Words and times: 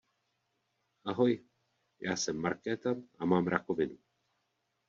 Ahoj, 1.05 1.45
já 2.01 2.15
jsem 2.15 2.37
Markéta 2.41 2.95
a 3.19 3.25
mám 3.25 3.47
rakovinu. 3.47 3.97